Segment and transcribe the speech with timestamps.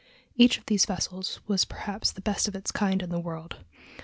[0.35, 3.57] Each of these vessels was perhaps the best of its kind in the world.